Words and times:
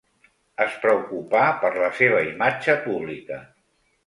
Es 0.63 0.77
preocupà 0.85 1.43
per 1.65 1.71
la 1.75 1.91
seva 2.01 2.25
imatge 2.31 2.79
pública. 2.89 3.41